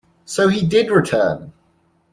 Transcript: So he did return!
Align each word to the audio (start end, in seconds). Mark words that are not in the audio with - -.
So 0.25 0.47
he 0.47 0.65
did 0.65 0.89
return! 0.89 1.53